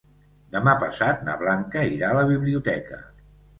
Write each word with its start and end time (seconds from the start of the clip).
Demà 0.55 0.73
passat 0.83 1.21
na 1.27 1.35
Blanca 1.43 1.85
irà 1.99 2.11
a 2.11 2.19
la 2.23 2.27
biblioteca. 2.35 3.01